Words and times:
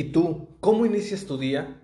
¿Y 0.00 0.12
tú, 0.12 0.48
cómo 0.60 0.86
inicias 0.86 1.26
tu 1.26 1.36
día? 1.36 1.78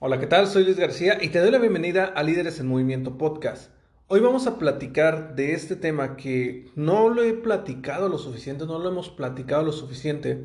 Hola, 0.00 0.18
¿qué 0.18 0.26
tal? 0.26 0.48
Soy 0.48 0.64
Luis 0.64 0.78
García 0.78 1.18
y 1.22 1.28
te 1.28 1.38
doy 1.38 1.52
la 1.52 1.60
bienvenida 1.60 2.06
a 2.06 2.24
Líderes 2.24 2.58
en 2.58 2.66
Movimiento 2.66 3.18
Podcast. 3.18 3.70
Hoy 4.08 4.18
vamos 4.18 4.48
a 4.48 4.58
platicar 4.58 5.36
de 5.36 5.52
este 5.52 5.76
tema 5.76 6.16
que 6.16 6.72
no 6.74 7.08
lo 7.08 7.22
he 7.22 7.34
platicado 7.34 8.08
lo 8.08 8.18
suficiente, 8.18 8.66
no 8.66 8.80
lo 8.80 8.88
hemos 8.88 9.10
platicado 9.10 9.62
lo 9.62 9.70
suficiente, 9.70 10.44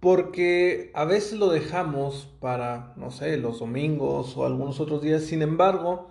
porque 0.00 0.90
a 0.94 1.04
veces 1.04 1.38
lo 1.38 1.50
dejamos 1.50 2.34
para, 2.40 2.94
no 2.96 3.10
sé, 3.10 3.36
los 3.36 3.58
domingos 3.58 4.34
o 4.38 4.46
algunos 4.46 4.80
otros 4.80 5.02
días. 5.02 5.24
Sin 5.24 5.42
embargo, 5.42 6.10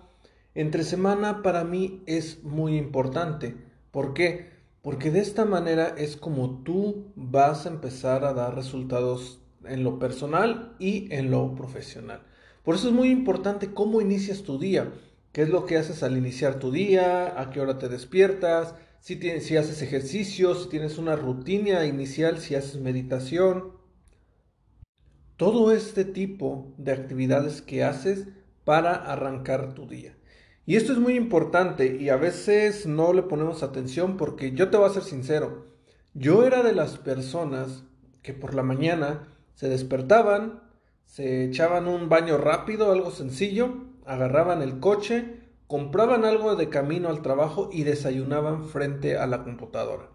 entre 0.54 0.84
semana 0.84 1.42
para 1.42 1.64
mí 1.64 2.04
es 2.06 2.44
muy 2.44 2.76
importante. 2.76 3.56
¿Por 3.90 4.14
qué? 4.14 4.50
Porque 4.80 5.10
de 5.10 5.18
esta 5.18 5.44
manera 5.44 5.92
es 5.98 6.16
como 6.16 6.62
tú 6.62 7.10
vas 7.16 7.66
a 7.66 7.70
empezar 7.70 8.24
a 8.24 8.32
dar 8.32 8.54
resultados 8.54 9.39
en 9.64 9.84
lo 9.84 9.98
personal 9.98 10.74
y 10.78 11.12
en 11.14 11.30
lo 11.30 11.54
profesional. 11.54 12.22
Por 12.64 12.74
eso 12.74 12.88
es 12.88 12.94
muy 12.94 13.10
importante 13.10 13.72
cómo 13.72 14.00
inicias 14.00 14.42
tu 14.42 14.58
día, 14.58 14.92
qué 15.32 15.42
es 15.42 15.48
lo 15.48 15.66
que 15.66 15.76
haces 15.76 16.02
al 16.02 16.16
iniciar 16.16 16.58
tu 16.58 16.70
día, 16.70 17.40
a 17.40 17.50
qué 17.50 17.60
hora 17.60 17.78
te 17.78 17.88
despiertas, 17.88 18.74
si, 19.00 19.16
tienes, 19.16 19.46
si 19.46 19.56
haces 19.56 19.82
ejercicio, 19.82 20.54
si 20.54 20.68
tienes 20.68 20.98
una 20.98 21.16
rutina 21.16 21.86
inicial, 21.86 22.38
si 22.38 22.54
haces 22.54 22.80
meditación, 22.80 23.72
todo 25.36 25.72
este 25.72 26.04
tipo 26.04 26.74
de 26.76 26.92
actividades 26.92 27.62
que 27.62 27.82
haces 27.82 28.28
para 28.64 28.92
arrancar 28.92 29.74
tu 29.74 29.86
día. 29.86 30.16
Y 30.66 30.76
esto 30.76 30.92
es 30.92 30.98
muy 30.98 31.14
importante 31.14 31.96
y 31.98 32.10
a 32.10 32.16
veces 32.16 32.86
no 32.86 33.12
le 33.14 33.22
ponemos 33.22 33.62
atención 33.62 34.18
porque 34.18 34.52
yo 34.52 34.68
te 34.68 34.76
voy 34.76 34.88
a 34.88 34.92
ser 34.92 35.02
sincero, 35.02 35.66
yo 36.12 36.44
era 36.44 36.62
de 36.62 36.74
las 36.74 36.98
personas 36.98 37.84
que 38.22 38.34
por 38.34 38.54
la 38.54 38.62
mañana 38.62 39.28
se 39.60 39.68
despertaban, 39.68 40.62
se 41.04 41.44
echaban 41.44 41.86
un 41.86 42.08
baño 42.08 42.38
rápido, 42.38 42.92
algo 42.92 43.10
sencillo, 43.10 43.74
agarraban 44.06 44.62
el 44.62 44.80
coche, 44.80 45.36
compraban 45.66 46.24
algo 46.24 46.56
de 46.56 46.70
camino 46.70 47.10
al 47.10 47.20
trabajo 47.20 47.68
y 47.70 47.82
desayunaban 47.82 48.64
frente 48.64 49.18
a 49.18 49.26
la 49.26 49.44
computadora. 49.44 50.08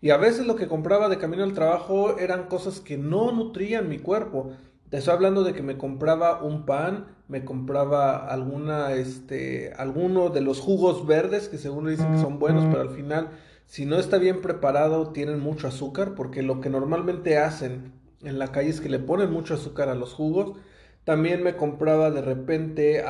Y 0.00 0.10
a 0.10 0.16
veces 0.16 0.44
lo 0.44 0.56
que 0.56 0.66
compraba 0.66 1.08
de 1.08 1.18
camino 1.18 1.44
al 1.44 1.52
trabajo 1.52 2.18
eran 2.18 2.48
cosas 2.48 2.80
que 2.80 2.98
no 2.98 3.30
nutrían 3.30 3.88
mi 3.88 4.00
cuerpo. 4.00 4.50
Te 4.88 4.96
estoy 4.96 5.14
hablando 5.14 5.44
de 5.44 5.52
que 5.52 5.62
me 5.62 5.78
compraba 5.78 6.42
un 6.42 6.66
pan, 6.66 7.14
me 7.28 7.44
compraba 7.44 8.26
alguna, 8.26 8.94
este, 8.94 9.72
alguno 9.74 10.30
de 10.30 10.40
los 10.40 10.58
jugos 10.58 11.06
verdes 11.06 11.48
que 11.48 11.58
según 11.58 11.88
dicen 11.88 12.10
que 12.10 12.20
son 12.20 12.40
buenos, 12.40 12.64
pero 12.64 12.80
al 12.80 12.90
final, 12.90 13.28
si 13.66 13.86
no 13.86 14.00
está 14.00 14.18
bien 14.18 14.42
preparado, 14.42 15.12
tienen 15.12 15.38
mucho 15.38 15.68
azúcar, 15.68 16.16
porque 16.16 16.42
lo 16.42 16.60
que 16.60 16.70
normalmente 16.70 17.38
hacen 17.38 17.99
en 18.22 18.38
la 18.38 18.52
calle 18.52 18.70
es 18.70 18.80
que 18.80 18.88
le 18.88 18.98
ponen 18.98 19.30
mucho 19.30 19.54
azúcar 19.54 19.88
a 19.88 19.94
los 19.94 20.12
jugos. 20.12 20.58
También 21.04 21.42
me 21.42 21.56
compraba 21.56 22.10
de 22.10 22.22
repente 22.22 23.02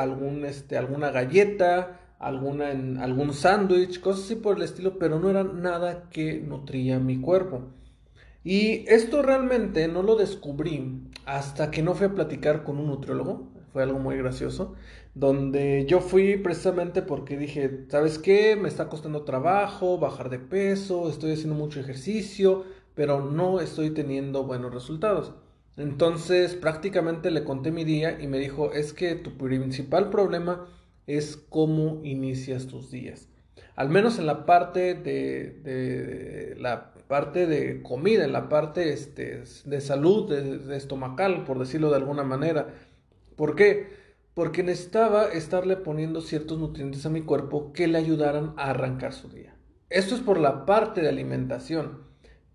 este, 0.47 0.77
alguna 0.77 1.11
galleta, 1.11 2.01
alguna 2.19 2.71
en 2.71 2.99
algún 2.99 3.35
sándwich, 3.35 4.01
cosas 4.01 4.25
así 4.25 4.37
por 4.37 4.57
el 4.57 4.63
estilo, 4.63 4.99
pero 4.99 5.19
no 5.19 5.31
era 5.31 5.43
nada 5.43 6.09
que 6.11 6.41
nutría 6.41 6.99
mi 6.99 7.21
cuerpo. 7.21 7.63
Y 8.45 8.85
esto 8.89 9.23
realmente 9.23 9.87
no 9.89 10.03
lo 10.03 10.17
descubrí 10.17 11.03
hasta 11.27 11.71
que 11.71 11.83
no 11.83 11.95
fui 11.95 12.07
a 12.07 12.15
platicar 12.15 12.65
con 12.65 12.79
un 12.79 12.87
nutriólogo, 12.87 13.49
fue 13.73 13.83
algo 13.83 13.99
muy 13.99 14.17
gracioso, 14.17 14.75
donde 15.15 15.85
yo 15.87 16.01
fui 16.01 16.37
precisamente 16.37 17.03
porque 17.03 17.37
dije, 17.37 17.85
¿sabes 17.89 18.19
qué? 18.19 18.57
Me 18.57 18.69
está 18.69 18.89
costando 18.89 19.25
trabajo 19.25 19.99
bajar 19.99 20.31
de 20.31 20.39
peso, 20.39 21.09
estoy 21.11 21.33
haciendo 21.33 21.55
mucho 21.55 21.81
ejercicio, 21.81 22.65
pero 22.95 23.21
no 23.21 23.61
estoy 23.61 23.91
teniendo 23.91 24.45
buenos 24.45 24.73
resultados. 24.73 25.35
Entonces 25.77 26.55
prácticamente 26.55 27.31
le 27.31 27.45
conté 27.45 27.71
mi 27.71 27.85
día 27.85 28.21
y 28.21 28.27
me 28.27 28.39
dijo, 28.39 28.73
es 28.73 28.93
que 28.93 29.15
tu 29.15 29.37
principal 29.37 30.11
problema 30.11 30.67
es 31.07 31.37
cómo 31.37 32.01
inicias 32.05 32.67
tus 32.67 32.91
días. 32.91 33.29
Al 33.77 33.89
menos 33.89 34.19
en 34.19 34.27
la 34.27 34.45
parte 34.45 34.95
de, 34.95 36.55
la 36.59 36.93
parte 37.09 37.47
de 37.47 37.83
comida, 37.83 38.25
en 38.25 38.33
la 38.33 38.49
parte 38.49 38.93
este, 38.93 39.43
de 39.65 39.81
salud, 39.81 40.29
de, 40.29 40.77
estomacal, 40.77 41.45
por 41.45 41.59
decirlo 41.59 41.91
de 41.91 41.97
alguna 41.97 42.23
manera. 42.23 42.75
¿Por 43.37 43.57
qué? 43.57 43.89
Porque 44.35 44.63
necesitaba 44.63 45.33
estarle 45.33 45.77
poniendo 45.77 46.21
ciertos 46.21 46.59
nutrientes 46.59 47.07
a 47.07 47.11
mi 47.11 47.23
cuerpo 47.23 47.73
que 47.73 47.89
le 47.89 47.99
ayudaran 47.99 48.53
a 48.57 48.71
arrancar 48.71 49.13
su 49.13 49.29
día. 49.29 49.57
Esto 49.89 50.15
es 50.15 50.21
por 50.21 50.39
la 50.39 50.67
parte 50.67 51.01
de 51.01 51.09
alimentación. 51.09 52.10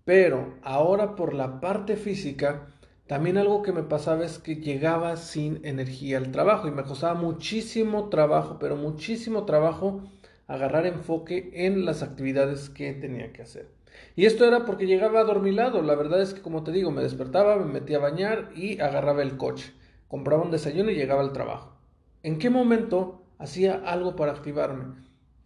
Pero 0.06 0.54
ahora 0.62 1.16
por 1.16 1.34
la 1.34 1.58
parte 1.58 1.96
física, 1.96 2.68
también 3.08 3.38
algo 3.38 3.62
que 3.62 3.72
me 3.72 3.82
pasaba 3.82 4.24
es 4.24 4.38
que 4.38 4.54
llegaba 4.54 5.16
sin 5.16 5.58
energía 5.66 6.18
al 6.18 6.30
trabajo 6.30 6.68
y 6.68 6.70
me 6.70 6.84
costaba 6.84 7.14
muchísimo 7.14 8.08
trabajo, 8.08 8.56
pero 8.60 8.76
muchísimo 8.76 9.44
trabajo 9.46 10.04
agarrar 10.46 10.86
enfoque 10.86 11.50
en 11.52 11.84
las 11.84 12.04
actividades 12.04 12.70
que 12.70 12.92
tenía 12.92 13.32
que 13.32 13.42
hacer. 13.42 13.68
Y 14.14 14.26
esto 14.26 14.44
era 14.44 14.64
porque 14.64 14.86
llegaba 14.86 15.18
adormilado. 15.18 15.82
La 15.82 15.96
verdad 15.96 16.22
es 16.22 16.34
que, 16.34 16.40
como 16.40 16.62
te 16.62 16.70
digo, 16.70 16.92
me 16.92 17.02
despertaba, 17.02 17.56
me 17.56 17.64
metía 17.64 17.96
a 17.96 18.02
bañar 18.02 18.50
y 18.54 18.78
agarraba 18.78 19.22
el 19.22 19.36
coche. 19.36 19.72
Compraba 20.06 20.44
un 20.44 20.52
desayuno 20.52 20.92
y 20.92 20.94
llegaba 20.94 21.22
al 21.22 21.32
trabajo. 21.32 21.76
¿En 22.22 22.38
qué 22.38 22.48
momento 22.48 23.24
hacía 23.38 23.82
algo 23.84 24.14
para 24.14 24.30
activarme? 24.30 24.94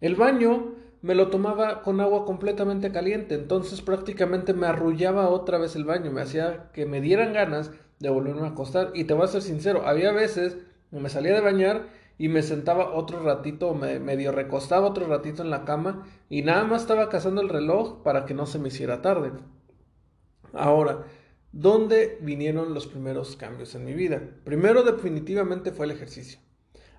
El 0.01 0.15
baño 0.15 0.75
me 1.01 1.15
lo 1.15 1.29
tomaba 1.29 1.81
con 1.81 1.99
agua 1.99 2.25
completamente 2.25 2.91
caliente, 2.91 3.35
entonces 3.35 3.81
prácticamente 3.81 4.53
me 4.53 4.67
arrullaba 4.67 5.29
otra 5.29 5.57
vez 5.57 5.75
el 5.75 5.85
baño, 5.85 6.11
me 6.11 6.21
hacía 6.21 6.71
que 6.73 6.85
me 6.85 7.01
dieran 7.01 7.33
ganas 7.33 7.71
de 7.99 8.09
volverme 8.09 8.43
a 8.43 8.51
acostar. 8.51 8.91
Y 8.93 9.05
te 9.05 9.13
voy 9.13 9.25
a 9.25 9.27
ser 9.27 9.41
sincero, 9.41 9.87
había 9.87 10.11
veces 10.11 10.57
que 10.91 10.99
me 10.99 11.09
salía 11.09 11.33
de 11.33 11.41
bañar 11.41 11.87
y 12.17 12.29
me 12.29 12.43
sentaba 12.43 12.93
otro 12.93 13.23
ratito, 13.23 13.73
me 13.73 13.99
medio 13.99 14.31
recostaba 14.31 14.87
otro 14.87 15.07
ratito 15.07 15.41
en 15.41 15.49
la 15.49 15.65
cama 15.65 16.05
y 16.29 16.43
nada 16.43 16.65
más 16.65 16.81
estaba 16.81 17.09
cazando 17.09 17.41
el 17.41 17.49
reloj 17.49 18.03
para 18.03 18.25
que 18.25 18.35
no 18.35 18.45
se 18.45 18.59
me 18.59 18.67
hiciera 18.67 19.01
tarde. 19.01 19.31
Ahora, 20.53 21.05
¿dónde 21.51 22.19
vinieron 22.21 22.73
los 22.75 22.85
primeros 22.85 23.35
cambios 23.37 23.73
en 23.73 23.85
mi 23.85 23.93
vida? 23.93 24.21
Primero 24.43 24.83
definitivamente 24.83 25.71
fue 25.71 25.85
el 25.87 25.93
ejercicio. 25.93 26.39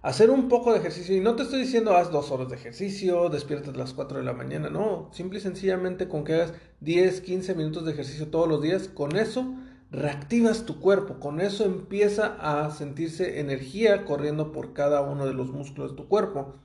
Hacer 0.03 0.31
un 0.31 0.49
poco 0.49 0.73
de 0.73 0.81
ejercicio, 0.81 1.17
y 1.17 1.21
no 1.21 1.37
te 1.37 1.45
estoy 1.45 1.61
diciendo 1.61 1.97
haz 1.97 2.11
dos 2.11 2.33
horas 2.33 2.49
de 2.49 2.57
ejercicio, 2.57 3.29
despiertas 3.29 3.73
a 3.75 3.79
las 3.79 3.95
4 3.95 4.19
de 4.19 4.25
la 4.25 4.33
mañana, 4.33 4.69
no, 4.69 5.09
simple 5.13 5.39
y 5.39 5.43
sencillamente 5.43 6.09
con 6.09 6.25
que 6.25 6.35
hagas 6.35 6.55
10, 6.81 7.21
15 7.21 7.55
minutos 7.55 7.85
de 7.85 7.93
ejercicio 7.93 8.27
todos 8.27 8.49
los 8.49 8.61
días, 8.61 8.89
con 8.89 9.15
eso 9.15 9.55
reactivas 9.93 10.65
tu 10.65 10.81
cuerpo, 10.81 11.21
con 11.21 11.41
eso 11.41 11.65
empieza 11.65 12.37
a 12.41 12.71
sentirse 12.71 13.39
energía 13.39 14.05
corriendo 14.05 14.51
por 14.51 14.73
cada 14.73 15.03
uno 15.03 15.25
de 15.27 15.35
los 15.35 15.53
músculos 15.53 15.93
de 15.93 15.97
tu 15.97 16.09
cuerpo. 16.09 16.57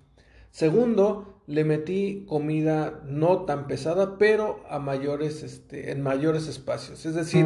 Segundo, 0.49 1.41
le 1.45 1.63
metí 1.63 2.25
comida 2.27 3.01
no 3.05 3.43
tan 3.43 3.67
pesada, 3.67 4.17
pero 4.17 4.61
a 4.69 4.79
mayores, 4.79 5.43
este, 5.43 5.91
en 5.91 6.01
mayores 6.01 6.47
espacios. 6.47 7.05
Es 7.05 7.13
decir, 7.13 7.45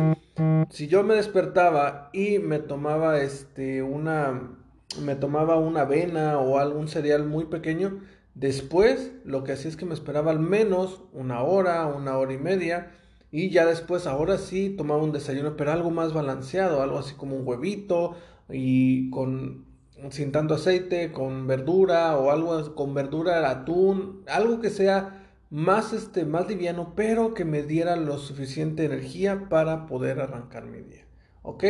si 0.70 0.88
yo 0.88 1.04
me 1.04 1.16
despertaba 1.16 2.10
y 2.14 2.40
me 2.40 2.60
tomaba 2.60 3.20
este, 3.20 3.84
una, 3.84 4.58
me 5.00 5.16
tomaba 5.16 5.58
una 5.58 5.82
avena 5.82 6.40
o 6.40 6.58
algún 6.58 6.88
cereal 6.88 7.26
muy 7.26 7.46
pequeño, 7.46 8.02
después 8.36 9.12
lo 9.24 9.44
que 9.44 9.54
hacía 9.54 9.70
es 9.70 9.78
que 9.78 9.86
me 9.86 9.94
esperaba 9.94 10.32
al 10.32 10.40
menos 10.40 11.04
una 11.14 11.42
hora, 11.42 11.86
una 11.88 12.18
hora 12.18 12.34
y 12.34 12.38
media 12.38 12.92
y 13.32 13.50
ya 13.50 13.66
después, 13.66 14.08
ahora 14.08 14.38
sí, 14.38 14.70
tomaba 14.70 15.02
un 15.02 15.14
desayuno, 15.14 15.56
pero 15.56 15.72
algo 15.72 15.90
más 15.90 16.14
balanceado, 16.14 16.82
algo 16.82 17.00
así 17.00 17.16
como 17.16 17.38
un 17.38 17.48
huevito 17.48 18.16
y 18.50 19.10
con 19.10 19.66
sin 20.10 20.32
tanto 20.32 20.56
aceite, 20.56 21.12
con 21.12 21.48
verdura 21.48 22.18
o 22.18 22.32
algo 22.32 22.76
con 22.76 22.94
verdura, 22.94 23.50
atún, 23.50 24.24
algo 24.28 24.60
que 24.60 24.70
sea 24.70 25.30
más 25.50 25.94
este 25.94 26.26
más 26.26 26.48
liviano, 26.48 26.94
pero 26.96 27.34
que 27.34 27.46
me 27.46 27.64
diera 27.64 27.96
lo 27.96 28.18
suficiente 28.18 28.84
energía 28.84 29.48
para 29.50 29.86
poder 29.86 30.20
arrancar 30.20 30.66
mi 30.66 30.82
día. 30.82 31.06
¿Ok? 31.44 31.64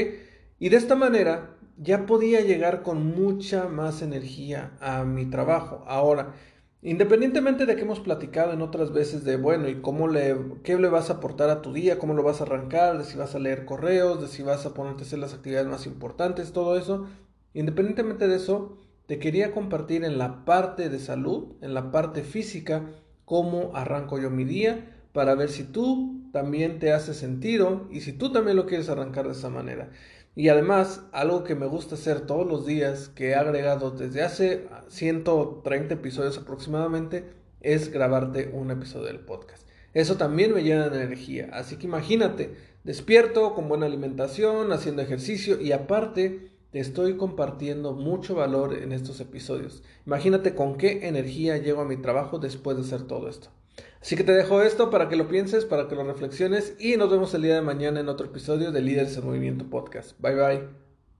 Y 0.62 0.69
de 0.69 0.78
esta 0.78 0.96
manera 0.96 1.58
ya 1.78 2.06
podía 2.06 2.42
llegar 2.42 2.84
con 2.84 3.04
mucha 3.16 3.68
más 3.68 4.04
energía 4.04 4.74
a 4.80 5.04
mi 5.04 5.25
trabajo. 5.25 5.84
Ahora, 5.88 6.36
Independientemente 6.84 7.68
de 7.68 7.75
que 7.75 7.84
hemos 7.84 8.00
platicado 8.00 8.54
en 8.54 8.63
otras 8.63 8.92
veces 8.92 9.24
de, 9.24 9.38
bueno, 9.38 9.69
y 9.69 9.81
cómo 9.81 10.08
le, 10.08 10.36
qué 10.63 10.80
le 10.80 10.90
vas 10.90 11.12
a 11.12 11.13
aportar 11.13 11.52
a 11.52 11.62
tu 11.62 11.74
día, 11.74 12.00
cómo 12.00 12.16
lo 12.16 12.24
vas 12.24 12.42
a 12.42 12.46
arrancar, 12.46 12.98
de 12.98 13.04
si 13.04 13.19
vas 13.19 13.36
a 13.36 13.40
leer 13.40 13.66
correos, 13.66 14.19
de 14.19 14.28
si 14.28 14.42
vas 14.42 14.66
a 14.66 14.74
ponerte 14.74 15.04
a 15.04 15.06
hacer 15.06 15.19
las 15.19 15.36
actividades 15.36 15.68
más 15.68 15.86
importantes, 15.86 16.54
todo 16.54 16.75
eso, 16.80 17.06
independientemente 17.54 18.28
de 18.28 18.36
eso, 18.36 18.80
te 19.06 19.19
quería 19.19 19.52
compartir 19.52 20.04
en 20.04 20.18
la 20.18 20.44
parte 20.44 20.90
de 20.90 20.98
salud, 20.98 21.54
en 21.62 21.75
la 21.75 21.92
parte 21.92 22.24
física, 22.24 22.90
cómo 23.25 23.75
arranco 23.75 24.18
yo 24.18 24.31
mi 24.31 24.44
día, 24.44 24.98
para 25.13 25.36
ver 25.36 25.50
si 25.50 25.66
tú 25.66 26.24
también 26.34 26.80
te 26.80 26.94
hace 26.94 27.13
sentido 27.13 27.88
y 27.92 28.02
si 28.02 28.13
tú 28.13 28.31
también 28.31 28.58
lo 28.58 28.66
quieres 28.66 28.90
arrancar 28.90 29.28
de 29.28 29.34
esa 29.34 29.50
manera. 29.50 29.92
Y 30.36 30.48
además, 30.48 31.01
algo 31.12 31.44
que 31.44 31.56
me 31.56 31.66
gusta 31.66 31.95
hacer 31.95 32.22
todos 32.22 32.48
los 32.48 32.66
días, 32.66 33.10
que 33.10 33.30
he 33.30 33.36
agregado 33.36 33.92
desde 33.92 34.24
hace 34.24 34.68
130 34.88 35.94
episodios 35.94 36.38
aproximadamente, 36.38 37.25
es 37.60 37.92
grabarte 37.92 38.50
un 38.54 38.72
episodio 38.72 39.07
del 39.07 39.19
podcast. 39.19 39.68
Eso 39.94 40.16
también 40.16 40.54
me 40.54 40.63
llena 40.63 40.89
de 40.89 41.04
energía. 41.04 41.50
Así 41.51 41.75
que 41.75 41.88
imagínate, 41.88 42.56
despierto 42.86 43.54
con 43.54 43.68
buena 43.68 43.88
alimentación, 43.88 44.72
haciendo 44.72 45.01
ejercicio 45.01 45.60
y 45.60 45.74
aparte 45.74 46.51
te 46.72 46.80
estoy 46.80 47.18
compartiendo 47.18 47.92
mucho 47.92 48.34
valor 48.34 48.74
en 48.74 48.94
estos 48.94 49.19
episodios. 49.19 49.84
Imagínate 50.06 50.56
con 50.56 50.77
qué 50.77 51.10
energía 51.10 51.57
llego 51.57 51.81
a 51.81 51.86
mi 51.86 51.98
trabajo 51.98 52.39
después 52.39 52.77
de 52.77 52.84
hacer 52.84 53.04
todo 53.04 53.27
esto. 53.27 53.50
Así 54.01 54.15
que 54.15 54.24
te 54.24 54.31
dejo 54.31 54.62
esto 54.63 54.89
para 54.89 55.09
que 55.09 55.15
lo 55.15 55.27
pienses, 55.27 55.65
para 55.65 55.88
que 55.88 55.95
lo 55.95 56.03
reflexiones 56.03 56.75
y 56.80 56.98
nos 56.98 57.12
vemos 57.12 57.33
el 57.36 57.44
día 57.44 57.56
de 57.56 57.62
mañana 57.62 58.00
en 58.00 58.09
otro 58.09 58.27
episodio 58.27 58.71
de 58.71 58.81
Líderes 58.81 59.15
en 59.18 59.25
Movimiento 59.25 59.69
Podcast. 59.69 60.19
Bye 60.19 60.36
bye. 60.36 60.91